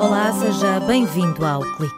Olá, 0.00 0.32
seja 0.38 0.78
bem-vindo 0.86 1.44
ao 1.44 1.62
Clique. 1.62 1.96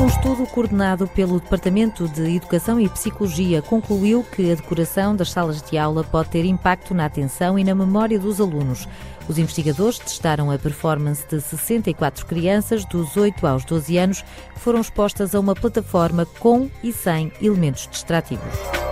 Um 0.00 0.06
estudo 0.08 0.44
coordenado 0.48 1.06
pelo 1.06 1.38
Departamento 1.38 2.08
de 2.08 2.34
Educação 2.34 2.80
e 2.80 2.88
Psicologia 2.88 3.62
concluiu 3.62 4.24
que 4.24 4.50
a 4.50 4.56
decoração 4.56 5.14
das 5.14 5.30
salas 5.30 5.62
de 5.62 5.78
aula 5.78 6.02
pode 6.02 6.30
ter 6.30 6.44
impacto 6.44 6.92
na 6.92 7.04
atenção 7.04 7.56
e 7.56 7.62
na 7.62 7.76
memória 7.76 8.18
dos 8.18 8.40
alunos. 8.40 8.88
Os 9.28 9.38
investigadores 9.38 10.00
testaram 10.00 10.50
a 10.50 10.58
performance 10.58 11.24
de 11.28 11.40
64 11.40 12.26
crianças 12.26 12.84
dos 12.86 13.16
8 13.16 13.46
aos 13.46 13.64
12 13.64 13.98
anos 13.98 14.22
que 14.52 14.58
foram 14.58 14.80
expostas 14.80 15.32
a 15.32 15.38
uma 15.38 15.54
plataforma 15.54 16.26
com 16.40 16.68
e 16.82 16.92
sem 16.92 17.30
elementos 17.40 17.86
distrativos. 17.86 18.83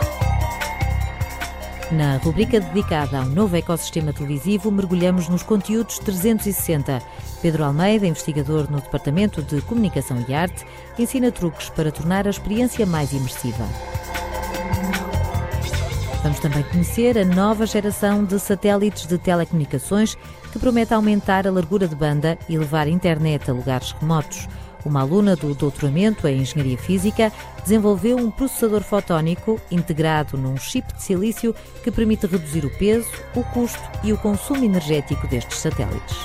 Na 1.92 2.16
rubrica 2.16 2.58
dedicada 2.58 3.18
ao 3.18 3.26
novo 3.26 3.54
ecossistema 3.54 4.14
televisivo, 4.14 4.70
mergulhamos 4.70 5.28
nos 5.28 5.42
conteúdos 5.42 5.98
360. 5.98 7.02
Pedro 7.42 7.64
Almeida, 7.64 8.06
investigador 8.06 8.70
no 8.70 8.80
Departamento 8.80 9.42
de 9.42 9.60
Comunicação 9.60 10.16
e 10.26 10.32
Arte, 10.32 10.64
ensina 10.98 11.30
truques 11.30 11.68
para 11.68 11.92
tornar 11.92 12.26
a 12.26 12.30
experiência 12.30 12.86
mais 12.86 13.12
imersiva. 13.12 13.68
Vamos 16.22 16.38
também 16.40 16.62
conhecer 16.62 17.18
a 17.18 17.26
nova 17.26 17.66
geração 17.66 18.24
de 18.24 18.40
satélites 18.40 19.06
de 19.06 19.18
telecomunicações 19.18 20.16
que 20.50 20.58
promete 20.58 20.94
aumentar 20.94 21.46
a 21.46 21.50
largura 21.50 21.86
de 21.86 21.94
banda 21.94 22.38
e 22.48 22.56
levar 22.56 22.88
internet 22.88 23.50
a 23.50 23.52
lugares 23.52 23.92
remotos. 24.00 24.48
Uma 24.84 25.02
aluna 25.02 25.36
do 25.36 25.54
doutoramento 25.54 26.26
em 26.26 26.40
Engenharia 26.40 26.76
Física 26.76 27.32
desenvolveu 27.62 28.16
um 28.16 28.30
processador 28.30 28.82
fotónico 28.82 29.60
integrado 29.70 30.36
num 30.36 30.56
chip 30.56 30.92
de 30.94 31.02
silício 31.02 31.54
que 31.84 31.90
permite 31.90 32.26
reduzir 32.26 32.64
o 32.64 32.78
peso, 32.78 33.08
o 33.36 33.44
custo 33.44 33.80
e 34.02 34.12
o 34.12 34.18
consumo 34.18 34.64
energético 34.64 35.28
destes 35.28 35.58
satélites. 35.58 36.16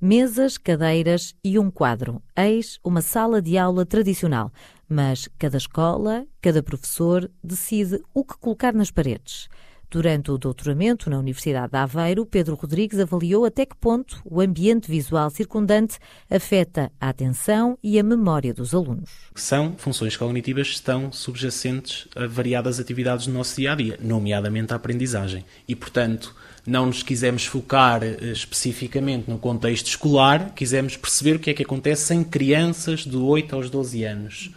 Mesas, 0.00 0.58
cadeiras 0.58 1.32
e 1.44 1.58
um 1.58 1.70
quadro. 1.70 2.20
Eis 2.34 2.80
uma 2.82 3.00
sala 3.00 3.40
de 3.40 3.56
aula 3.56 3.86
tradicional, 3.86 4.50
mas 4.88 5.28
cada 5.38 5.56
escola, 5.56 6.26
cada 6.40 6.60
professor 6.60 7.30
decide 7.44 8.02
o 8.12 8.24
que 8.24 8.36
colocar 8.36 8.74
nas 8.74 8.90
paredes. 8.90 9.48
Durante 9.92 10.30
o 10.30 10.38
doutoramento 10.38 11.10
na 11.10 11.18
Universidade 11.18 11.72
de 11.72 11.76
Aveiro, 11.76 12.24
Pedro 12.24 12.54
Rodrigues 12.54 12.98
avaliou 12.98 13.44
até 13.44 13.66
que 13.66 13.76
ponto 13.76 14.22
o 14.24 14.40
ambiente 14.40 14.90
visual 14.90 15.28
circundante 15.28 15.98
afeta 16.30 16.90
a 16.98 17.10
atenção 17.10 17.76
e 17.82 17.98
a 17.98 18.02
memória 18.02 18.54
dos 18.54 18.74
alunos. 18.74 19.10
São 19.34 19.74
funções 19.76 20.16
cognitivas 20.16 20.68
que 20.68 20.76
estão 20.76 21.12
subjacentes 21.12 22.08
a 22.16 22.26
variadas 22.26 22.80
atividades 22.80 23.26
do 23.26 23.34
nosso 23.34 23.54
dia 23.56 23.72
a 23.72 23.74
dia, 23.74 23.98
nomeadamente 24.00 24.72
a 24.72 24.76
aprendizagem. 24.76 25.44
E, 25.68 25.76
portanto, 25.76 26.34
não 26.66 26.86
nos 26.86 27.02
quisemos 27.02 27.44
focar 27.44 28.02
eh, 28.02 28.16
especificamente 28.32 29.28
no 29.28 29.36
contexto 29.36 29.88
escolar, 29.88 30.54
quisemos 30.54 30.96
perceber 30.96 31.36
o 31.36 31.38
que 31.38 31.50
é 31.50 31.52
que 31.52 31.64
acontece 31.64 32.14
em 32.14 32.24
crianças 32.24 33.00
de 33.00 33.18
8 33.18 33.54
aos 33.54 33.68
12 33.68 34.04
anos 34.04 34.50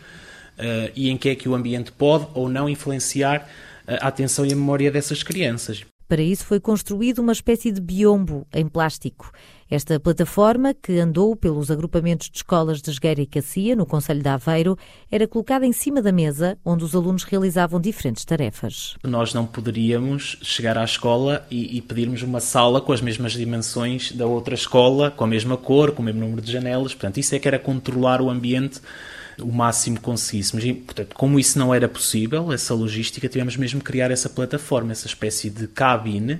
uh, 0.57 0.91
e 0.95 1.09
em 1.09 1.17
que 1.17 1.27
é 1.27 1.35
que 1.35 1.49
o 1.49 1.55
ambiente 1.55 1.91
pode 1.91 2.25
ou 2.33 2.47
não 2.47 2.69
influenciar 2.69 3.49
a 3.87 4.07
atenção 4.07 4.45
e 4.45 4.53
a 4.53 4.55
memória 4.55 4.91
dessas 4.91 5.23
crianças. 5.23 5.85
Para 6.07 6.21
isso 6.21 6.45
foi 6.45 6.59
construído 6.59 7.19
uma 7.19 7.31
espécie 7.31 7.71
de 7.71 7.81
biombo 7.81 8.45
em 8.53 8.67
plástico. 8.67 9.31
Esta 9.67 9.99
plataforma, 9.99 10.71
que 10.71 10.99
andou 10.99 11.35
pelos 11.35 11.71
agrupamentos 11.71 12.29
de 12.29 12.37
escolas 12.37 12.79
de 12.79 12.91
Esgueira 12.91 13.23
e 13.23 13.25
Cacia, 13.25 13.75
no 13.75 13.87
Conselho 13.87 14.21
de 14.21 14.29
Aveiro, 14.29 14.77
era 15.11 15.27
colocada 15.27 15.65
em 15.65 15.71
cima 15.71 16.03
da 16.03 16.11
mesa, 16.11 16.59
onde 16.63 16.83
os 16.83 16.95
alunos 16.95 17.23
realizavam 17.23 17.81
diferentes 17.81 18.23
tarefas. 18.23 18.95
Nós 19.03 19.33
não 19.33 19.47
poderíamos 19.47 20.37
chegar 20.43 20.77
à 20.77 20.83
escola 20.83 21.43
e, 21.49 21.75
e 21.75 21.81
pedirmos 21.81 22.21
uma 22.21 22.39
sala 22.39 22.79
com 22.79 22.93
as 22.93 23.01
mesmas 23.01 23.31
dimensões 23.31 24.11
da 24.11 24.27
outra 24.27 24.53
escola, 24.53 25.09
com 25.09 25.23
a 25.23 25.27
mesma 25.27 25.57
cor, 25.57 25.91
com 25.93 26.03
o 26.03 26.05
mesmo 26.05 26.21
número 26.21 26.41
de 26.43 26.51
janelas. 26.51 26.93
Portanto, 26.93 27.17
isso 27.17 27.33
é 27.33 27.39
que 27.39 27.47
era 27.47 27.57
controlar 27.57 28.21
o 28.21 28.29
ambiente 28.29 28.79
o 29.39 29.51
máximo 29.51 29.99
conseguíssemos. 29.99 30.63
E, 30.65 30.73
portanto, 30.73 31.15
como 31.15 31.39
isso 31.39 31.57
não 31.59 31.73
era 31.73 31.87
possível, 31.87 32.51
essa 32.51 32.73
logística, 32.73 33.27
tivemos 33.27 33.57
mesmo 33.57 33.79
que 33.79 33.85
criar 33.85 34.11
essa 34.11 34.29
plataforma, 34.29 34.91
essa 34.91 35.07
espécie 35.07 35.49
de 35.49 35.67
cabine. 35.67 36.39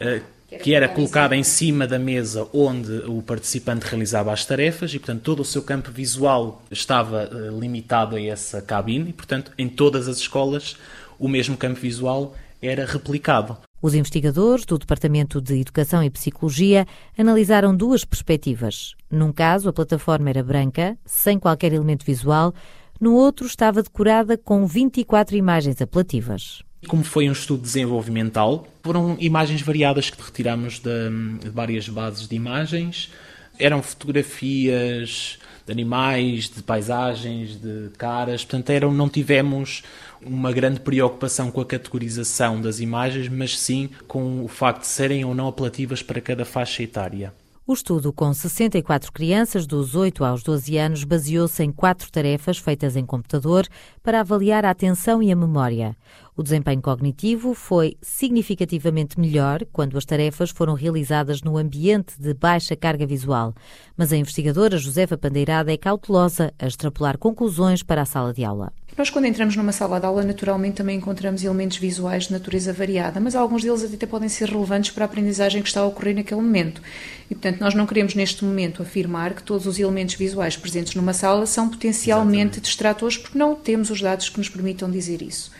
Uh, 0.00 0.36
que 0.62 0.74
era 0.74 0.88
colocada 0.88 1.34
em 1.34 1.42
cima 1.42 1.88
da 1.88 1.98
mesa 1.98 2.46
onde 2.52 2.92
o 3.06 3.20
participante 3.20 3.84
realizava 3.84 4.32
as 4.32 4.44
tarefas 4.44 4.94
e, 4.94 4.98
portanto, 4.98 5.22
todo 5.22 5.40
o 5.40 5.44
seu 5.44 5.60
campo 5.60 5.90
visual 5.90 6.62
estava 6.70 7.28
uh, 7.28 7.58
limitado 7.58 8.14
a 8.14 8.22
essa 8.22 8.62
cabine 8.62 9.10
e, 9.10 9.12
portanto, 9.12 9.50
em 9.58 9.68
todas 9.68 10.06
as 10.06 10.18
escolas 10.18 10.76
o 11.18 11.28
mesmo 11.28 11.56
campo 11.56 11.80
visual 11.80 12.36
era 12.62 12.86
replicado. 12.86 13.58
Os 13.80 13.94
investigadores 13.94 14.64
do 14.64 14.78
Departamento 14.78 15.40
de 15.40 15.60
Educação 15.60 16.02
e 16.02 16.10
Psicologia 16.10 16.86
analisaram 17.16 17.76
duas 17.76 18.04
perspectivas. 18.04 18.94
Num 19.10 19.32
caso, 19.32 19.68
a 19.68 19.72
plataforma 19.72 20.30
era 20.30 20.42
branca, 20.42 20.96
sem 21.04 21.38
qualquer 21.38 21.72
elemento 21.72 22.04
visual, 22.04 22.54
no 23.00 23.14
outro, 23.14 23.46
estava 23.46 23.82
decorada 23.82 24.38
com 24.38 24.66
24 24.66 25.36
imagens 25.36 25.80
apelativas. 25.82 26.62
Como 26.88 27.04
foi 27.04 27.28
um 27.28 27.32
estudo 27.32 27.62
desenvolvimental, 27.62 28.66
foram 28.82 29.16
imagens 29.18 29.60
variadas 29.60 30.08
que 30.08 30.22
retiramos 30.22 30.78
de, 30.78 31.10
de 31.42 31.50
várias 31.50 31.88
bases 31.88 32.26
de 32.26 32.36
imagens. 32.36 33.10
Eram 33.58 33.82
fotografias 33.82 35.38
de 35.66 35.72
animais, 35.72 36.48
de 36.48 36.62
paisagens, 36.62 37.60
de 37.60 37.90
caras. 37.98 38.44
Portanto, 38.44 38.70
eram, 38.70 38.92
não 38.92 39.08
tivemos 39.08 39.82
uma 40.24 40.52
grande 40.52 40.78
preocupação 40.80 41.50
com 41.50 41.60
a 41.60 41.66
categorização 41.66 42.60
das 42.60 42.78
imagens, 42.78 43.28
mas 43.28 43.58
sim 43.58 43.90
com 44.06 44.44
o 44.44 44.48
facto 44.48 44.82
de 44.82 44.86
serem 44.86 45.24
ou 45.24 45.34
não 45.34 45.48
apelativas 45.48 46.02
para 46.02 46.20
cada 46.20 46.44
faixa 46.44 46.82
etária. 46.82 47.34
O 47.68 47.72
estudo, 47.72 48.12
com 48.12 48.32
64 48.32 49.12
crianças 49.12 49.66
dos 49.66 49.96
8 49.96 50.24
aos 50.24 50.44
12 50.44 50.78
anos, 50.78 51.02
baseou-se 51.02 51.64
em 51.64 51.72
quatro 51.72 52.12
tarefas 52.12 52.58
feitas 52.58 52.94
em 52.94 53.04
computador 53.04 53.66
para 54.04 54.20
avaliar 54.20 54.64
a 54.64 54.70
atenção 54.70 55.20
e 55.20 55.32
a 55.32 55.36
memória. 55.36 55.96
O 56.38 56.42
desempenho 56.42 56.82
cognitivo 56.82 57.54
foi 57.54 57.96
significativamente 58.02 59.18
melhor 59.18 59.64
quando 59.72 59.96
as 59.96 60.04
tarefas 60.04 60.50
foram 60.50 60.74
realizadas 60.74 61.40
no 61.40 61.56
ambiente 61.56 62.12
de 62.20 62.34
baixa 62.34 62.76
carga 62.76 63.06
visual, 63.06 63.54
mas 63.96 64.12
a 64.12 64.18
investigadora 64.18 64.76
Josefa 64.76 65.16
Pandeirada 65.16 65.72
é 65.72 65.78
cautelosa 65.78 66.52
a 66.58 66.66
extrapolar 66.66 67.16
conclusões 67.16 67.82
para 67.82 68.02
a 68.02 68.04
sala 68.04 68.34
de 68.34 68.44
aula. 68.44 68.70
Nós, 68.98 69.08
quando 69.08 69.24
entramos 69.24 69.56
numa 69.56 69.72
sala 69.72 69.98
de 69.98 70.04
aula, 70.04 70.22
naturalmente 70.22 70.76
também 70.76 70.98
encontramos 70.98 71.42
elementos 71.42 71.78
visuais 71.78 72.24
de 72.24 72.32
natureza 72.32 72.70
variada, 72.70 73.18
mas 73.18 73.34
alguns 73.34 73.62
deles 73.62 73.82
até 73.84 74.06
podem 74.06 74.28
ser 74.28 74.50
relevantes 74.50 74.90
para 74.90 75.04
a 75.04 75.06
aprendizagem 75.06 75.62
que 75.62 75.68
está 75.68 75.80
a 75.80 75.86
ocorrer 75.86 76.16
naquele 76.16 76.40
momento. 76.42 76.82
E, 77.30 77.34
portanto, 77.34 77.60
nós 77.60 77.74
não 77.74 77.86
queremos 77.86 78.14
neste 78.14 78.44
momento 78.44 78.82
afirmar 78.82 79.32
que 79.32 79.42
todos 79.42 79.66
os 79.66 79.78
elementos 79.78 80.14
visuais 80.14 80.56
presentes 80.56 80.94
numa 80.94 81.14
sala 81.14 81.46
são 81.46 81.68
potencialmente 81.68 82.36
Exatamente. 82.36 82.60
distratores, 82.60 83.16
porque 83.16 83.38
não 83.38 83.54
temos 83.54 83.90
os 83.90 84.00
dados 84.02 84.28
que 84.28 84.38
nos 84.38 84.50
permitam 84.50 84.90
dizer 84.90 85.22
isso. 85.22 85.50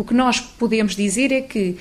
O 0.00 0.04
que 0.04 0.14
nós 0.14 0.40
podemos 0.40 0.96
dizer 0.96 1.30
é 1.30 1.42
que 1.42 1.76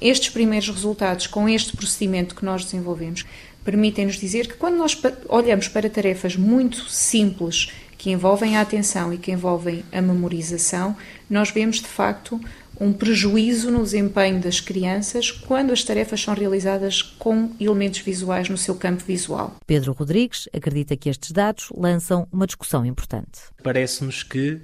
estes 0.00 0.28
primeiros 0.28 0.68
resultados 0.68 1.26
com 1.26 1.48
este 1.48 1.76
procedimento 1.76 2.36
que 2.36 2.44
nós 2.44 2.64
desenvolvemos 2.64 3.24
permitem-nos 3.64 4.20
dizer 4.20 4.46
que 4.46 4.54
quando 4.54 4.76
nós 4.76 4.96
olhamos 5.28 5.66
para 5.66 5.90
tarefas 5.90 6.36
muito 6.36 6.88
simples 6.88 7.72
que 7.98 8.12
envolvem 8.12 8.56
a 8.56 8.60
atenção 8.60 9.12
e 9.12 9.18
que 9.18 9.32
envolvem 9.32 9.84
a 9.90 10.00
memorização, 10.00 10.96
nós 11.28 11.50
vemos 11.50 11.80
de 11.80 11.88
facto 11.88 12.40
um 12.80 12.92
prejuízo 12.92 13.68
no 13.68 13.82
desempenho 13.82 14.40
das 14.40 14.60
crianças 14.60 15.32
quando 15.32 15.72
as 15.72 15.82
tarefas 15.82 16.20
são 16.20 16.34
realizadas 16.34 17.02
com 17.02 17.50
elementos 17.58 17.98
visuais 17.98 18.48
no 18.48 18.56
seu 18.56 18.76
campo 18.76 19.02
visual. 19.04 19.56
Pedro 19.66 19.92
Rodrigues 19.92 20.48
acredita 20.52 20.96
que 20.96 21.08
estes 21.08 21.32
dados 21.32 21.66
lançam 21.74 22.28
uma 22.30 22.46
discussão 22.46 22.86
importante. 22.86 23.40
Parece-nos 23.60 24.22
que 24.22 24.60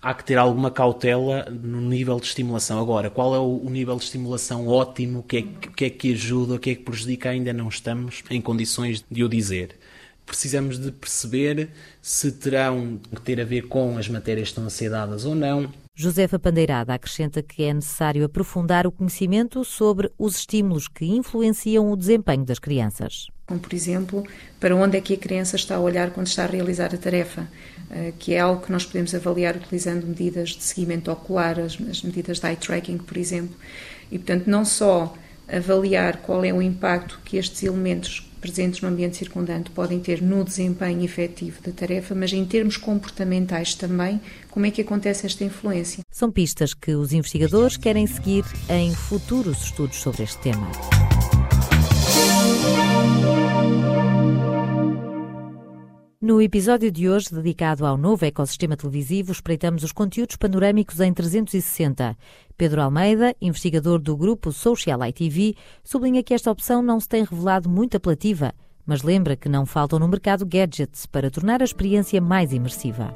há 0.00 0.14
que 0.14 0.24
ter 0.24 0.38
alguma 0.38 0.70
cautela 0.70 1.44
no 1.50 1.80
nível 1.80 2.18
de 2.18 2.26
estimulação. 2.26 2.80
Agora, 2.80 3.10
qual 3.10 3.34
é 3.34 3.38
o, 3.38 3.68
nível 3.70 3.96
de 3.96 4.04
estimulação 4.04 4.66
ótimo? 4.66 5.20
O 5.20 5.22
que, 5.22 5.38
é, 5.38 5.40
o 5.40 5.72
que 5.72 5.84
é 5.84 5.90
que 5.90 6.12
ajuda? 6.12 6.54
O 6.54 6.58
que 6.58 6.70
é 6.70 6.74
que 6.74 6.82
prejudica? 6.82 7.30
Ainda 7.30 7.52
não 7.52 7.68
estamos 7.68 8.22
em 8.30 8.40
condições 8.40 9.04
de 9.10 9.24
o 9.24 9.28
dizer 9.28 9.76
precisamos 10.30 10.78
de 10.78 10.92
perceber 10.92 11.70
se 12.00 12.30
terão 12.30 13.00
que 13.12 13.20
ter 13.20 13.40
a 13.40 13.44
ver 13.44 13.62
com 13.62 13.98
as 13.98 14.08
matérias 14.08 14.46
que 14.46 14.52
estão 14.52 14.64
a 14.64 14.70
ser 14.70 14.88
dadas 14.88 15.24
ou 15.24 15.34
não. 15.34 15.68
Josefa 15.92 16.38
Pandeirada 16.38 16.94
acrescenta 16.94 17.42
que 17.42 17.64
é 17.64 17.74
necessário 17.74 18.24
aprofundar 18.24 18.86
o 18.86 18.92
conhecimento 18.92 19.64
sobre 19.64 20.10
os 20.16 20.36
estímulos 20.36 20.86
que 20.86 21.04
influenciam 21.04 21.90
o 21.90 21.96
desempenho 21.96 22.44
das 22.44 22.60
crianças. 22.60 23.26
Como, 23.50 23.58
por 23.58 23.74
exemplo, 23.74 24.24
para 24.60 24.76
onde 24.76 24.96
é 24.96 25.00
que 25.00 25.12
a 25.12 25.16
criança 25.16 25.56
está 25.56 25.74
a 25.74 25.80
olhar 25.80 26.12
quando 26.12 26.28
está 26.28 26.44
a 26.44 26.46
realizar 26.46 26.94
a 26.94 26.96
tarefa, 26.96 27.48
eh, 27.90 28.12
que 28.16 28.34
é 28.34 28.38
algo 28.38 28.64
que 28.64 28.70
nós 28.70 28.86
podemos 28.86 29.12
avaliar 29.12 29.56
utilizando 29.56 30.06
medidas 30.06 30.50
de 30.50 30.62
seguimento 30.62 31.10
ocular, 31.10 31.58
as 31.58 31.76
medidas 32.04 32.38
de 32.38 32.46
eye 32.46 32.54
tracking, 32.54 32.98
por 32.98 33.16
exemplo. 33.16 33.56
E, 34.08 34.18
portanto, 34.18 34.46
não 34.46 34.64
só 34.64 35.12
avaliar 35.48 36.18
qual 36.18 36.44
é 36.44 36.52
o 36.52 36.62
impacto 36.62 37.18
que 37.24 37.38
estes 37.38 37.64
elementos 37.64 38.24
presentes 38.40 38.82
no 38.82 38.88
ambiente 38.88 39.16
circundante 39.16 39.68
podem 39.72 39.98
ter 39.98 40.22
no 40.22 40.44
desempenho 40.44 41.04
efetivo 41.04 41.60
da 41.60 41.72
tarefa, 41.72 42.14
mas 42.14 42.32
em 42.32 42.44
termos 42.44 42.76
comportamentais 42.76 43.74
também, 43.74 44.20
como 44.48 44.64
é 44.64 44.70
que 44.70 44.80
acontece 44.80 45.26
esta 45.26 45.42
influência? 45.42 46.04
São 46.08 46.30
pistas 46.30 46.72
que 46.72 46.94
os 46.94 47.12
investigadores 47.12 47.76
querem 47.76 48.06
seguir 48.06 48.44
em 48.68 48.94
futuros 48.94 49.64
estudos 49.64 49.96
sobre 49.96 50.22
este 50.22 50.38
tema. 50.38 50.70
No 56.22 56.42
episódio 56.42 56.92
de 56.92 57.08
hoje, 57.08 57.34
dedicado 57.34 57.86
ao 57.86 57.96
novo 57.96 58.26
ecossistema 58.26 58.76
televisivo, 58.76 59.32
espreitamos 59.32 59.82
os 59.82 59.90
conteúdos 59.90 60.36
panorâmicos 60.36 61.00
em 61.00 61.14
360. 61.14 62.14
Pedro 62.58 62.82
Almeida, 62.82 63.34
investigador 63.40 63.98
do 63.98 64.14
grupo 64.14 64.52
Social 64.52 65.02
ITV, 65.02 65.54
sublinha 65.82 66.22
que 66.22 66.34
esta 66.34 66.50
opção 66.50 66.82
não 66.82 67.00
se 67.00 67.08
tem 67.08 67.24
revelado 67.24 67.70
muito 67.70 67.96
apelativa, 67.96 68.52
mas 68.84 69.02
lembra 69.02 69.34
que 69.34 69.48
não 69.48 69.64
faltam 69.64 69.98
no 69.98 70.06
mercado 70.06 70.44
gadgets 70.44 71.06
para 71.06 71.30
tornar 71.30 71.62
a 71.62 71.64
experiência 71.64 72.20
mais 72.20 72.52
imersiva. 72.52 73.14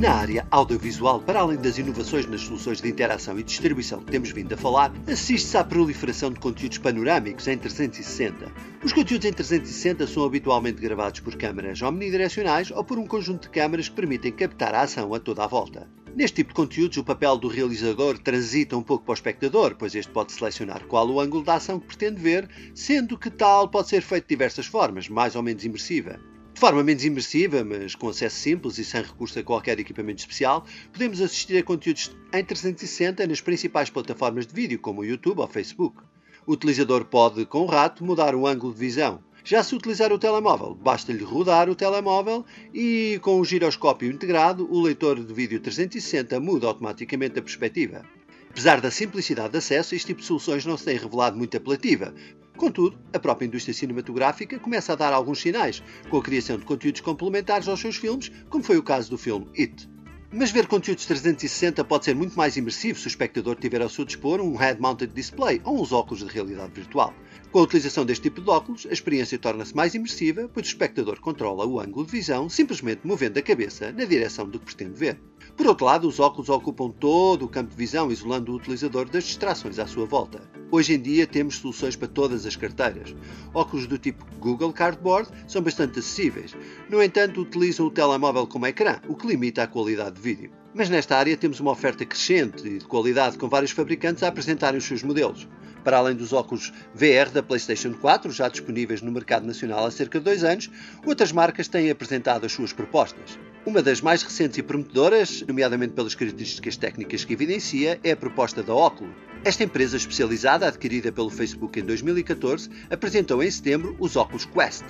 Na 0.00 0.14
área 0.14 0.46
audiovisual, 0.52 1.20
para 1.20 1.40
além 1.40 1.58
das 1.58 1.76
inovações 1.76 2.24
nas 2.24 2.42
soluçes 2.42 2.80
de 2.80 2.88
interação 2.88 3.36
e 3.36 3.42
distribuição 3.42 3.98
que 3.98 4.12
temos 4.12 4.30
vindo 4.30 4.52
a 4.52 4.56
falar, 4.56 4.92
assiste-se 5.08 5.56
à 5.56 5.64
proliferação 5.64 6.30
de 6.32 6.38
conteúdos 6.38 6.78
panorâmicos 6.78 7.48
em 7.48 7.58
360. 7.58 8.46
Os 8.84 8.92
conteúdos 8.92 9.28
em 9.28 9.32
360 9.32 10.06
são 10.06 10.22
habitualmente 10.22 10.80
gravados 10.80 11.18
por 11.18 11.34
câmaras 11.34 11.82
omnidirecionais 11.82 12.70
ou 12.70 12.84
por 12.84 12.96
um 12.96 13.08
conjunto 13.08 13.42
de 13.42 13.50
câmaras 13.50 13.88
que 13.88 13.96
permitem 13.96 14.30
captar 14.30 14.72
a 14.72 14.82
ação 14.82 15.12
a 15.12 15.18
toda 15.18 15.42
a 15.42 15.48
volta. 15.48 15.88
Neste 16.14 16.36
tipo 16.36 16.50
de 16.50 16.54
conteúdos, 16.54 16.96
o 16.96 17.02
papel 17.02 17.36
do 17.36 17.48
realizador 17.48 18.18
transita 18.20 18.76
um 18.76 18.84
pouco 18.84 19.04
para 19.04 19.12
o 19.12 19.14
espectador, 19.14 19.74
pois 19.76 19.96
este 19.96 20.12
pode 20.12 20.30
selecionar 20.30 20.84
qual 20.86 21.10
o 21.10 21.20
ângulo 21.20 21.42
da 21.42 21.54
ação 21.54 21.80
que 21.80 21.88
pretende 21.88 22.22
ver, 22.22 22.48
sendo 22.72 23.18
que 23.18 23.30
tal 23.30 23.66
pode 23.68 23.88
ser 23.88 24.02
feito 24.02 24.26
de 24.26 24.28
diversas 24.28 24.66
formas, 24.66 25.08
mais 25.08 25.34
ou 25.34 25.42
menos 25.42 25.64
imersiva. 25.64 26.20
De 26.58 26.60
forma 26.60 26.82
menos 26.82 27.04
imersiva, 27.04 27.62
mas 27.62 27.94
com 27.94 28.08
acesso 28.08 28.34
simples 28.34 28.78
e 28.78 28.84
sem 28.84 29.00
recurso 29.00 29.38
a 29.38 29.44
qualquer 29.44 29.78
equipamento 29.78 30.18
especial, 30.18 30.66
podemos 30.92 31.20
assistir 31.20 31.56
a 31.56 31.62
conteúdos 31.62 32.10
em 32.34 32.44
360 32.44 33.24
nas 33.28 33.40
principais 33.40 33.88
plataformas 33.88 34.44
de 34.44 34.52
vídeo, 34.52 34.80
como 34.80 35.02
o 35.02 35.04
YouTube 35.04 35.38
ou 35.38 35.46
Facebook. 35.46 36.02
O 36.44 36.54
utilizador 36.54 37.04
pode, 37.04 37.46
com 37.46 37.60
o 37.60 37.66
rato, 37.66 38.04
mudar 38.04 38.34
o 38.34 38.44
ângulo 38.44 38.72
de 38.72 38.80
visão. 38.80 39.22
Já 39.44 39.62
se 39.62 39.76
utilizar 39.76 40.12
o 40.12 40.18
telemóvel, 40.18 40.74
basta-lhe 40.74 41.22
rodar 41.22 41.70
o 41.70 41.76
telemóvel 41.76 42.44
e, 42.74 43.20
com 43.22 43.38
o 43.38 43.44
giroscópio 43.44 44.10
integrado, 44.10 44.66
o 44.68 44.82
leitor 44.82 45.24
de 45.24 45.32
vídeo 45.32 45.60
360 45.60 46.40
muda 46.40 46.66
automaticamente 46.66 47.38
a 47.38 47.42
perspectiva. 47.42 48.02
Apesar 48.50 48.80
da 48.80 48.90
simplicidade 48.90 49.52
de 49.52 49.58
acesso, 49.58 49.94
este 49.94 50.08
tipo 50.08 50.22
de 50.22 50.26
soluções 50.26 50.66
não 50.66 50.76
se 50.76 50.86
tem 50.86 50.98
revelado 50.98 51.38
muito 51.38 51.56
apelativa, 51.56 52.12
Contudo, 52.58 52.98
a 53.12 53.20
própria 53.20 53.46
indústria 53.46 53.72
cinematográfica 53.72 54.58
começa 54.58 54.92
a 54.92 54.96
dar 54.96 55.12
alguns 55.12 55.40
sinais, 55.40 55.80
com 56.10 56.18
a 56.18 56.22
criação 56.22 56.58
de 56.58 56.64
conteúdos 56.64 57.00
complementares 57.00 57.68
aos 57.68 57.78
seus 57.78 57.96
filmes, 57.96 58.32
como 58.50 58.64
foi 58.64 58.76
o 58.76 58.82
caso 58.82 59.08
do 59.08 59.16
filme 59.16 59.46
It. 59.56 59.88
Mas 60.32 60.50
ver 60.50 60.66
conteúdos 60.66 61.06
360 61.06 61.84
pode 61.84 62.04
ser 62.04 62.16
muito 62.16 62.36
mais 62.36 62.56
imersivo 62.56 62.98
se 62.98 63.06
o 63.06 63.08
espectador 63.08 63.54
tiver 63.54 63.80
ao 63.80 63.88
seu 63.88 64.04
dispor 64.04 64.40
um 64.40 64.56
head-mounted 64.56 65.14
display 65.14 65.60
ou 65.64 65.80
uns 65.80 65.92
óculos 65.92 66.26
de 66.26 66.34
realidade 66.34 66.72
virtual. 66.74 67.14
Com 67.50 67.60
a 67.60 67.62
utilização 67.62 68.04
deste 68.04 68.24
tipo 68.24 68.42
de 68.42 68.50
óculos, 68.50 68.86
a 68.90 68.92
experiência 68.92 69.38
torna-se 69.38 69.74
mais 69.74 69.94
imersiva, 69.94 70.50
pois 70.52 70.66
o 70.66 70.68
espectador 70.68 71.18
controla 71.20 71.66
o 71.66 71.80
ângulo 71.80 72.04
de 72.04 72.12
visão 72.12 72.48
simplesmente 72.48 73.06
movendo 73.06 73.38
a 73.38 73.42
cabeça 73.42 73.90
na 73.90 74.04
direção 74.04 74.46
do 74.46 74.58
que 74.58 74.66
pretende 74.66 74.98
ver. 74.98 75.18
Por 75.56 75.66
outro 75.66 75.86
lado, 75.86 76.06
os 76.06 76.20
óculos 76.20 76.50
ocupam 76.50 76.90
todo 76.90 77.46
o 77.46 77.48
campo 77.48 77.70
de 77.70 77.76
visão, 77.76 78.12
isolando 78.12 78.52
o 78.52 78.56
utilizador 78.56 79.08
das 79.08 79.24
distrações 79.24 79.78
à 79.78 79.86
sua 79.86 80.04
volta. 80.04 80.42
Hoje 80.70 80.92
em 80.92 81.00
dia 81.00 81.26
temos 81.26 81.56
soluções 81.56 81.96
para 81.96 82.06
todas 82.06 82.44
as 82.44 82.54
carteiras. 82.54 83.16
Óculos 83.54 83.86
do 83.86 83.96
tipo 83.96 84.26
Google 84.38 84.72
Cardboard 84.72 85.30
são 85.46 85.62
bastante 85.62 85.98
acessíveis. 85.98 86.54
No 86.90 87.02
entanto, 87.02 87.40
utilizam 87.40 87.86
o 87.86 87.90
telemóvel 87.90 88.46
como 88.46 88.66
ecrã, 88.66 89.00
o 89.08 89.16
que 89.16 89.26
limita 89.26 89.62
a 89.62 89.66
qualidade 89.66 90.16
de 90.16 90.20
vídeo. 90.20 90.52
Mas 90.74 90.90
nesta 90.90 91.16
área 91.16 91.36
temos 91.36 91.58
uma 91.60 91.72
oferta 91.72 92.04
crescente 92.04 92.68
e 92.68 92.78
de 92.78 92.84
qualidade 92.84 93.38
com 93.38 93.48
vários 93.48 93.70
fabricantes 93.70 94.22
a 94.22 94.28
apresentarem 94.28 94.78
os 94.78 94.84
seus 94.84 95.02
modelos. 95.02 95.48
Para 95.84 95.98
além 95.98 96.14
dos 96.14 96.32
óculos 96.32 96.72
VR 96.94 97.30
da 97.32 97.42
PlayStation 97.42 97.94
4, 97.94 98.30
já 98.30 98.48
disponíveis 98.48 99.00
no 99.00 99.12
mercado 99.12 99.46
nacional 99.46 99.86
há 99.86 99.90
cerca 99.90 100.18
de 100.18 100.24
dois 100.24 100.44
anos, 100.44 100.70
outras 101.04 101.32
marcas 101.32 101.68
têm 101.68 101.90
apresentado 101.90 102.44
as 102.44 102.52
suas 102.52 102.72
propostas. 102.72 103.38
Uma 103.64 103.82
das 103.82 104.00
mais 104.00 104.22
recentes 104.22 104.58
e 104.58 104.62
prometedoras, 104.62 105.42
nomeadamente 105.46 105.92
pelas 105.92 106.14
características 106.14 106.76
técnicas 106.76 107.24
que 107.24 107.34
evidencia, 107.34 108.00
é 108.02 108.12
a 108.12 108.16
proposta 108.16 108.62
da 108.62 108.74
Oculus. 108.74 109.14
Esta 109.44 109.62
empresa 109.62 109.96
especializada, 109.96 110.66
adquirida 110.66 111.12
pelo 111.12 111.30
Facebook 111.30 111.78
em 111.78 111.84
2014, 111.84 112.68
apresentou 112.90 113.42
em 113.42 113.50
setembro 113.50 113.94
os 114.00 114.16
óculos 114.16 114.46
Quest. 114.46 114.84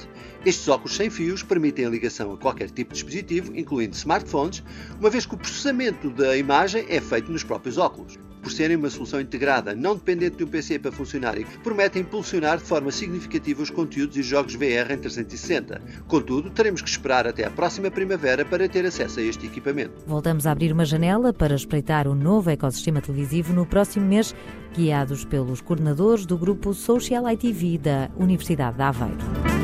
Estes 0.44 0.69
óculos 0.69 0.96
sem 0.96 1.11
fios 1.11 1.43
permitem 1.43 1.87
a 1.87 1.90
ligação 1.90 2.32
a 2.32 2.38
qualquer 2.38 2.70
tipo 2.70 2.94
de 2.94 3.00
dispositivo, 3.00 3.52
incluindo 3.55 3.94
smartphones, 3.94 4.62
uma 4.99 5.11
vez 5.11 5.26
que 5.26 5.35
o 5.35 5.38
processamento 5.38 6.08
da 6.11 6.37
imagem 6.37 6.87
é 6.88 7.00
feito 7.00 7.31
nos 7.31 7.44
próprios 7.44 7.76
óculos 7.79 8.19
por 8.48 8.52
serem 8.52 8.78
uma 8.78 8.88
solução 8.88 9.20
integrada, 9.20 9.74
não 9.74 9.94
dependente 9.94 10.38
de 10.38 10.44
um 10.44 10.46
PC 10.46 10.78
para 10.78 10.90
funcionarem, 10.90 11.44
prometem 11.62 12.00
impulsionar 12.00 12.56
de 12.56 12.64
forma 12.64 12.90
significativa 12.90 13.62
os 13.62 13.68
conteúdos 13.68 14.16
e 14.16 14.22
jogos 14.22 14.54
VR 14.54 14.90
em 14.90 14.96
360. 14.96 15.82
Contudo, 16.06 16.48
teremos 16.48 16.80
que 16.80 16.88
esperar 16.88 17.26
até 17.26 17.44
a 17.44 17.50
próxima 17.50 17.90
primavera 17.90 18.46
para 18.46 18.66
ter 18.66 18.86
acesso 18.86 19.20
a 19.20 19.22
este 19.22 19.46
equipamento. 19.46 19.92
Voltamos 20.06 20.46
a 20.46 20.52
abrir 20.52 20.72
uma 20.72 20.86
janela 20.86 21.30
para 21.30 21.54
espreitar 21.54 22.08
o 22.08 22.14
novo 22.14 22.48
ecossistema 22.48 23.02
televisivo 23.02 23.52
no 23.52 23.66
próximo 23.66 24.06
mês, 24.06 24.34
guiados 24.74 25.26
pelos 25.26 25.60
coordenadores 25.60 26.24
do 26.24 26.38
grupo 26.38 26.72
Social 26.72 27.30
ITV 27.30 27.76
da 27.76 28.10
Universidade 28.16 28.78
de 28.78 28.82
Aveiro. 28.82 29.57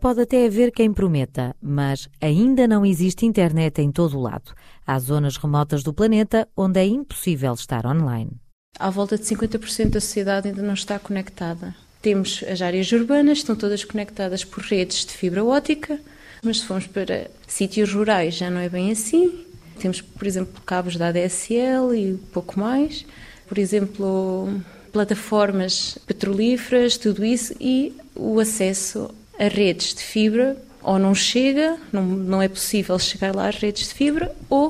Pode 0.00 0.20
até 0.20 0.46
haver 0.46 0.70
quem 0.70 0.92
prometa, 0.92 1.56
mas 1.60 2.08
ainda 2.20 2.68
não 2.68 2.86
existe 2.86 3.26
internet 3.26 3.80
em 3.82 3.90
todo 3.90 4.16
o 4.16 4.22
lado. 4.22 4.54
Há 4.86 4.96
zonas 5.00 5.36
remotas 5.36 5.82
do 5.82 5.92
planeta 5.92 6.48
onde 6.56 6.78
é 6.78 6.86
impossível 6.86 7.52
estar 7.52 7.84
online. 7.84 8.30
À 8.78 8.90
volta 8.90 9.18
de 9.18 9.24
50% 9.24 9.90
da 9.90 10.00
sociedade 10.00 10.48
ainda 10.48 10.62
não 10.62 10.74
está 10.74 11.00
conectada. 11.00 11.74
Temos 12.00 12.44
as 12.48 12.62
áreas 12.62 12.92
urbanas, 12.92 13.38
estão 13.38 13.56
todas 13.56 13.82
conectadas 13.82 14.44
por 14.44 14.62
redes 14.62 15.04
de 15.04 15.12
fibra 15.12 15.44
óptica, 15.44 15.98
mas 16.44 16.60
se 16.60 16.66
formos 16.66 16.86
para 16.86 17.28
sítios 17.48 17.92
rurais 17.92 18.36
já 18.36 18.48
não 18.48 18.60
é 18.60 18.68
bem 18.68 18.92
assim. 18.92 19.44
Temos, 19.80 20.00
por 20.00 20.28
exemplo, 20.28 20.62
cabos 20.64 20.96
da 20.96 21.08
ADSL 21.08 21.92
e 21.96 22.14
pouco 22.32 22.58
mais. 22.58 23.04
Por 23.48 23.58
exemplo, 23.58 24.48
plataformas 24.92 25.98
petrolíferas, 26.06 26.96
tudo 26.96 27.24
isso, 27.24 27.52
e 27.60 27.92
o 28.14 28.38
acesso 28.38 29.10
a 29.38 29.48
redes 29.48 29.94
de 29.94 30.02
fibra 30.02 30.56
ou 30.82 30.98
não 30.98 31.14
chega, 31.14 31.78
não, 31.92 32.04
não 32.04 32.42
é 32.42 32.48
possível 32.48 32.98
chegar 32.98 33.34
lá 33.34 33.48
às 33.48 33.56
redes 33.56 33.88
de 33.88 33.94
fibra, 33.94 34.34
ou 34.48 34.68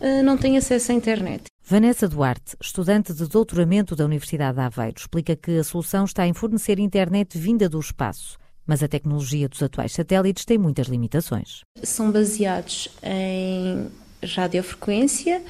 uh, 0.00 0.22
não 0.24 0.36
tem 0.36 0.56
acesso 0.56 0.92
à 0.92 0.94
internet. 0.94 1.44
Vanessa 1.64 2.08
Duarte, 2.08 2.56
estudante 2.60 3.12
de 3.12 3.26
doutoramento 3.26 3.94
da 3.94 4.04
Universidade 4.04 4.56
de 4.56 4.60
Aveiro, 4.60 4.96
explica 4.98 5.36
que 5.36 5.58
a 5.58 5.64
solução 5.64 6.04
está 6.04 6.26
em 6.26 6.32
fornecer 6.32 6.78
internet 6.78 7.38
vinda 7.38 7.68
do 7.68 7.78
espaço. 7.78 8.38
Mas 8.66 8.82
a 8.82 8.88
tecnologia 8.88 9.48
dos 9.48 9.62
atuais 9.62 9.92
satélites 9.92 10.44
tem 10.44 10.56
muitas 10.56 10.86
limitações. 10.86 11.62
São 11.82 12.10
baseados 12.10 12.88
em 13.02 13.88
radiofrequência 14.24 15.42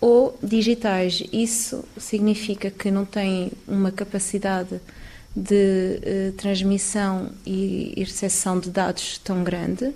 ou 0.00 0.38
digitais. 0.42 1.22
Isso 1.32 1.84
significa 1.96 2.70
que 2.70 2.90
não 2.90 3.04
têm 3.04 3.50
uma 3.66 3.90
capacidade 3.90 4.80
de 5.34 6.00
uh, 6.00 6.32
transmissão 6.32 7.30
e, 7.44 7.92
e 7.96 8.04
recepção 8.04 8.60
de 8.60 8.70
dados 8.70 9.18
tão 9.18 9.42
grande, 9.42 9.92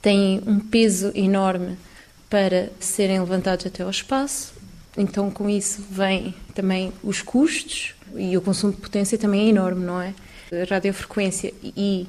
têm 0.00 0.42
um 0.46 0.58
peso 0.58 1.12
enorme 1.14 1.76
para 2.30 2.70
serem 2.80 3.20
levantados 3.20 3.66
até 3.66 3.82
ao 3.82 3.90
espaço, 3.90 4.54
então 4.96 5.30
com 5.30 5.48
isso 5.48 5.84
vem 5.90 6.34
também 6.54 6.92
os 7.02 7.22
custos 7.22 7.94
e 8.16 8.36
o 8.36 8.40
consumo 8.40 8.72
de 8.72 8.80
potência 8.80 9.18
também 9.18 9.46
é 9.46 9.48
enorme, 9.50 9.84
não 9.84 10.00
é? 10.00 10.14
Radiofrequência 10.68 11.52
e 11.62 12.06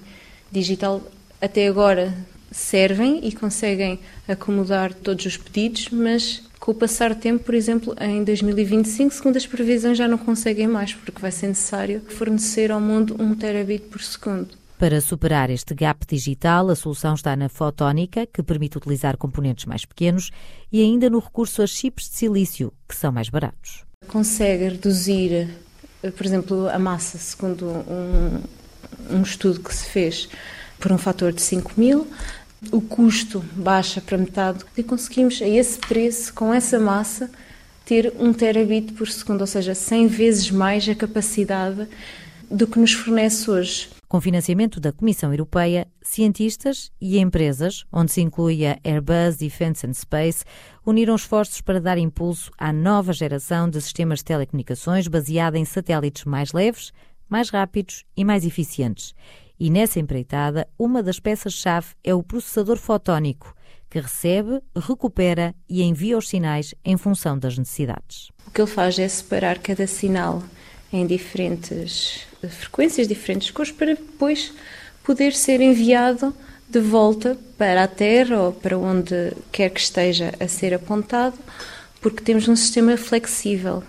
digital 0.51 1.01
até 1.41 1.67
agora 1.67 2.13
servem 2.51 3.19
e 3.27 3.31
conseguem 3.31 3.99
acomodar 4.27 4.93
todos 4.93 5.25
os 5.25 5.37
pedidos, 5.37 5.89
mas 5.89 6.43
com 6.59 6.71
o 6.71 6.75
passar 6.75 7.13
do 7.13 7.19
tempo, 7.19 7.43
por 7.43 7.53
exemplo, 7.53 7.95
em 7.99 8.23
2025, 8.23 9.13
segundo 9.13 9.37
as 9.37 9.45
previsões, 9.45 9.97
já 9.97 10.07
não 10.07 10.17
conseguem 10.17 10.67
mais, 10.67 10.93
porque 10.93 11.21
vai 11.21 11.31
ser 11.31 11.47
necessário 11.47 12.01
fornecer 12.09 12.71
ao 12.71 12.81
mundo 12.81 13.15
1 13.19 13.35
terabit 13.35 13.85
por 13.85 14.01
segundo. 14.01 14.49
Para 14.77 15.01
superar 15.01 15.49
este 15.49 15.73
gap 15.73 16.05
digital, 16.05 16.69
a 16.69 16.75
solução 16.75 17.15
está 17.15 17.35
na 17.35 17.49
fotónica, 17.49 18.27
que 18.27 18.43
permite 18.43 18.77
utilizar 18.77 19.17
componentes 19.17 19.65
mais 19.65 19.85
pequenos, 19.85 20.29
e 20.71 20.81
ainda 20.81 21.09
no 21.09 21.19
recurso 21.19 21.63
a 21.63 21.67
chips 21.67 22.09
de 22.09 22.15
silício, 22.15 22.71
que 22.87 22.95
são 22.95 23.11
mais 23.11 23.27
baratos. 23.27 23.83
Consegue 24.07 24.65
reduzir, 24.65 25.49
por 26.15 26.25
exemplo, 26.25 26.69
a 26.69 26.77
massa, 26.77 27.17
segundo 27.17 27.65
um, 27.65 28.41
um 29.17 29.21
estudo 29.23 29.61
que 29.61 29.73
se 29.73 29.89
fez, 29.89 30.29
por 30.79 30.91
um 30.91 30.97
fator 30.97 31.33
de 31.33 31.41
5 31.41 31.71
mil, 31.75 32.07
o 32.71 32.81
custo 32.81 33.43
baixa 33.55 34.01
para 34.01 34.17
metade 34.17 34.65
e 34.75 34.83
conseguimos 34.83 35.41
a 35.41 35.47
esse 35.47 35.77
preço, 35.79 36.33
com 36.33 36.53
essa 36.53 36.79
massa, 36.79 37.29
ter 37.85 38.13
1 38.19 38.33
terabit 38.33 38.93
por 38.93 39.07
segundo, 39.07 39.41
ou 39.41 39.47
seja, 39.47 39.73
100 39.73 40.07
vezes 40.07 40.51
mais 40.51 40.87
a 40.89 40.95
capacidade 40.95 41.87
do 42.49 42.67
que 42.67 42.79
nos 42.79 42.93
fornece 42.93 43.49
hoje. 43.49 43.89
Com 44.07 44.21
financiamento 44.21 44.79
da 44.79 44.93
Comissão 44.93 45.33
Europeia, 45.33 45.85
cientistas 46.01 46.89
e 46.99 47.19
empresas, 47.19 47.85
onde 47.91 48.11
se 48.11 48.21
inclui 48.21 48.65
a 48.65 48.79
Airbus 48.83 49.37
Defence 49.37 49.85
and 49.85 49.93
Space, 49.93 50.45
uniram 50.85 51.15
esforços 51.15 51.59
para 51.59 51.81
dar 51.81 51.97
impulso 51.97 52.49
à 52.57 52.71
nova 52.71 53.11
geração 53.11 53.69
de 53.69 53.81
sistemas 53.81 54.19
de 54.19 54.25
telecomunicações 54.25 55.09
baseada 55.09 55.57
em 55.57 55.65
satélites 55.65 56.23
mais 56.23 56.53
leves, 56.53 56.93
mais 57.27 57.49
rápidos 57.49 58.05
e 58.15 58.23
mais 58.23 58.45
eficientes. 58.45 59.13
E 59.59 59.69
nessa 59.69 59.99
empreitada, 59.99 60.67
uma 60.77 61.01
das 61.01 61.19
peças-chave 61.19 61.87
é 62.03 62.13
o 62.13 62.21
processador 62.21 62.77
fotónico, 62.77 63.55
que 63.89 63.99
recebe, 63.99 64.61
recupera 64.75 65.55
e 65.67 65.81
envia 65.81 66.17
os 66.17 66.29
sinais 66.29 66.75
em 66.85 66.97
função 66.97 67.39
das 67.39 67.57
necessidades. 67.57 68.29
O 68.45 68.51
que 68.51 68.61
ele 68.61 68.69
faz 68.69 68.99
é 68.99 69.07
separar 69.07 69.57
cada 69.59 69.87
sinal 69.87 70.43
em 70.93 71.05
diferentes 71.07 72.25
frequências, 72.49 73.07
diferentes 73.07 73.49
cores, 73.49 73.71
para 73.71 73.95
depois 73.95 74.53
poder 75.03 75.33
ser 75.33 75.59
enviado 75.61 76.35
de 76.69 76.79
volta 76.79 77.37
para 77.57 77.83
a 77.83 77.87
Terra 77.87 78.41
ou 78.41 78.51
para 78.51 78.77
onde 78.77 79.33
quer 79.51 79.69
que 79.69 79.79
esteja 79.79 80.33
a 80.39 80.47
ser 80.47 80.73
apontado, 80.73 81.37
porque 82.01 82.23
temos 82.23 82.47
um 82.47 82.55
sistema 82.55 82.95
flexível 82.97 83.83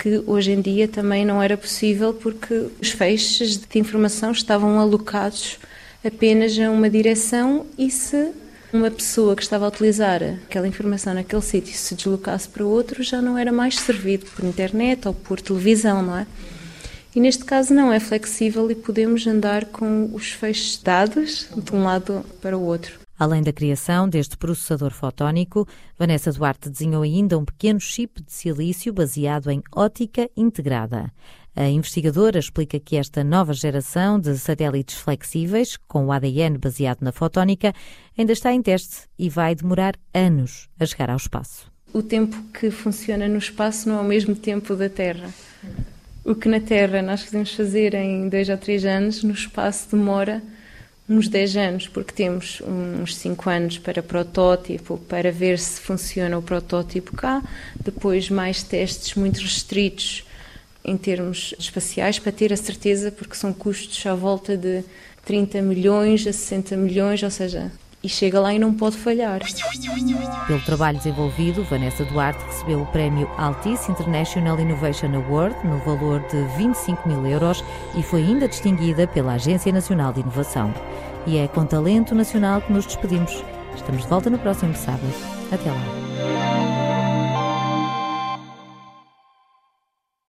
que 0.00 0.22
hoje 0.26 0.52
em 0.52 0.62
dia 0.62 0.88
também 0.88 1.26
não 1.26 1.42
era 1.42 1.58
possível 1.58 2.14
porque 2.14 2.68
os 2.80 2.90
feixes 2.90 3.58
de 3.58 3.78
informação 3.78 4.32
estavam 4.32 4.80
alocados 4.80 5.58
apenas 6.02 6.58
a 6.58 6.70
uma 6.70 6.88
direção 6.88 7.66
e 7.76 7.90
se 7.90 8.32
uma 8.72 8.90
pessoa 8.90 9.36
que 9.36 9.42
estava 9.42 9.66
a 9.66 9.68
utilizar 9.68 10.22
aquela 10.46 10.66
informação 10.66 11.12
naquele 11.12 11.42
sítio 11.42 11.74
se 11.74 11.94
deslocasse 11.94 12.48
para 12.48 12.64
outro 12.64 13.02
já 13.02 13.20
não 13.20 13.36
era 13.36 13.52
mais 13.52 13.76
servido 13.76 14.24
por 14.34 14.44
internet 14.44 15.06
ou 15.06 15.12
por 15.12 15.38
televisão, 15.38 16.02
não 16.02 16.16
é? 16.16 16.26
E 17.14 17.20
neste 17.20 17.44
caso 17.44 17.74
não, 17.74 17.92
é 17.92 18.00
flexível 18.00 18.70
e 18.70 18.74
podemos 18.74 19.26
andar 19.26 19.66
com 19.66 20.08
os 20.14 20.30
feixes 20.30 20.80
dados 20.80 21.48
de 21.54 21.74
um 21.74 21.82
lado 21.82 22.24
para 22.40 22.56
o 22.56 22.62
outro. 22.62 23.00
Além 23.20 23.42
da 23.42 23.52
criação 23.52 24.08
deste 24.08 24.34
processador 24.34 24.92
fotónico, 24.92 25.68
Vanessa 25.98 26.32
Duarte 26.32 26.70
desenhou 26.70 27.02
ainda 27.02 27.36
um 27.36 27.44
pequeno 27.44 27.78
chip 27.78 28.22
de 28.22 28.32
silício 28.32 28.94
baseado 28.94 29.50
em 29.50 29.62
ótica 29.76 30.30
integrada. 30.34 31.12
A 31.54 31.68
investigadora 31.68 32.38
explica 32.38 32.80
que 32.80 32.96
esta 32.96 33.22
nova 33.22 33.52
geração 33.52 34.18
de 34.18 34.38
satélites 34.38 34.94
flexíveis, 34.94 35.76
com 35.76 36.06
o 36.06 36.12
ADN 36.12 36.56
baseado 36.56 37.02
na 37.02 37.12
fotónica, 37.12 37.74
ainda 38.16 38.32
está 38.32 38.54
em 38.54 38.62
teste 38.62 39.06
e 39.18 39.28
vai 39.28 39.54
demorar 39.54 39.96
anos 40.14 40.70
a 40.80 40.86
chegar 40.86 41.10
ao 41.10 41.18
espaço. 41.18 41.70
O 41.92 42.02
tempo 42.02 42.42
que 42.58 42.70
funciona 42.70 43.28
no 43.28 43.36
espaço 43.36 43.86
não 43.86 43.98
é 43.98 44.00
o 44.00 44.04
mesmo 44.04 44.34
tempo 44.34 44.74
da 44.74 44.88
Terra. 44.88 45.28
O 46.24 46.34
que 46.34 46.48
na 46.48 46.58
Terra 46.58 47.02
nós 47.02 47.24
podemos 47.24 47.52
fazer 47.52 47.92
em 47.92 48.30
dois 48.30 48.48
ou 48.48 48.56
três 48.56 48.82
anos, 48.86 49.22
no 49.22 49.34
espaço 49.34 49.94
demora 49.94 50.42
uns 51.10 51.28
10 51.28 51.56
anos, 51.56 51.88
porque 51.88 52.12
temos 52.12 52.62
uns 52.64 53.16
5 53.16 53.50
anos 53.50 53.78
para 53.78 54.00
protótipo, 54.00 54.96
para 54.96 55.32
ver 55.32 55.58
se 55.58 55.80
funciona 55.80 56.38
o 56.38 56.42
protótipo 56.42 57.16
cá, 57.16 57.42
depois 57.84 58.30
mais 58.30 58.62
testes 58.62 59.16
muito 59.16 59.40
restritos 59.40 60.24
em 60.84 60.96
termos 60.96 61.52
espaciais, 61.58 62.20
para 62.20 62.30
ter 62.30 62.52
a 62.52 62.56
certeza, 62.56 63.10
porque 63.10 63.34
são 63.34 63.52
custos 63.52 64.06
à 64.06 64.14
volta 64.14 64.56
de 64.56 64.84
30 65.24 65.60
milhões 65.60 66.24
a 66.28 66.32
60 66.32 66.76
milhões, 66.76 67.22
ou 67.24 67.30
seja, 67.30 67.72
e 68.02 68.08
chega 68.08 68.40
lá 68.40 68.54
e 68.54 68.58
não 68.58 68.72
pode 68.72 68.96
falhar. 68.96 69.40
Pelo 70.46 70.60
trabalho 70.62 70.98
desenvolvido, 70.98 71.64
Vanessa 71.64 72.04
Duarte 72.04 72.44
recebeu 72.46 72.82
o 72.82 72.86
prémio 72.86 73.28
Altice 73.36 73.90
International 73.90 74.58
Innovation 74.58 75.14
Award 75.14 75.56
no 75.66 75.78
valor 75.78 76.20
de 76.28 76.42
25 76.56 77.08
mil 77.08 77.26
euros 77.26 77.62
e 77.96 78.02
foi 78.02 78.22
ainda 78.22 78.48
distinguida 78.48 79.06
pela 79.06 79.34
Agência 79.34 79.72
Nacional 79.72 80.12
de 80.12 80.20
Inovação. 80.20 80.72
E 81.26 81.36
é 81.36 81.46
com 81.46 81.66
talento 81.66 82.14
nacional 82.14 82.62
que 82.62 82.72
nos 82.72 82.86
despedimos. 82.86 83.44
Estamos 83.74 84.02
de 84.02 84.08
volta 84.08 84.30
no 84.30 84.38
próximo 84.38 84.74
sábado. 84.74 85.12
Até 85.52 85.70
lá. 85.70 86.39